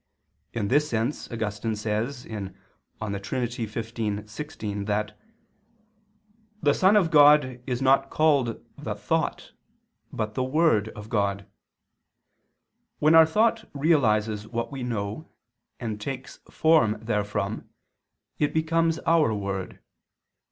In 0.51 0.69
this 0.69 0.89
sense 0.89 1.31
Augustine 1.31 1.75
says 1.75 2.23
(De 2.23 2.29
Trin. 3.19 3.47
xv, 3.47 4.27
16) 4.27 4.85
that 4.85 5.15
"the 6.59 6.73
Son 6.73 6.95
of 6.95 7.11
God 7.11 7.61
is 7.67 7.83
not 7.83 8.09
called 8.09 8.59
the 8.79 8.95
Thought, 8.95 9.51
but 10.11 10.33
the 10.33 10.43
Word 10.43 10.89
of 10.95 11.07
God. 11.07 11.45
When 12.97 13.13
our 13.13 13.27
thought 13.27 13.69
realizes 13.75 14.47
what 14.47 14.71
we 14.71 14.81
know 14.81 15.27
and 15.79 16.01
takes 16.01 16.37
form 16.49 16.97
therefrom, 17.05 17.69
it 18.39 18.55
becomes 18.55 18.97
our 19.05 19.31
word. 19.35 19.81